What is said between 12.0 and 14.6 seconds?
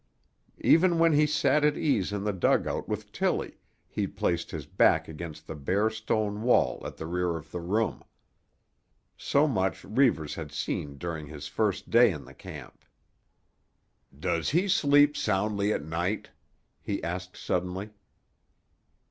in the camp. "Does